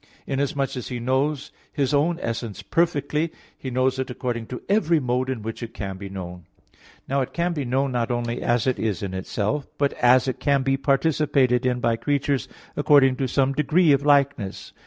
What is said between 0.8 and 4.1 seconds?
He knows His own essence perfectly, He knows it